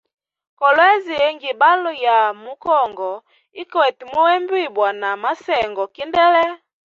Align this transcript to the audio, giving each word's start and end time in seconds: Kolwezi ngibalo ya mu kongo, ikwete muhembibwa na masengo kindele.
Kolwezi 0.59 1.15
ngibalo 1.35 1.91
ya 2.05 2.17
mu 2.41 2.53
kongo, 2.63 3.11
ikwete 3.61 4.03
muhembibwa 4.11 4.87
na 5.01 5.09
masengo 5.23 5.83
kindele. 5.95 6.43